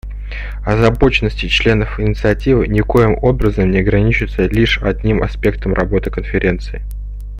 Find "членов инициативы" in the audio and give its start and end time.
1.47-2.67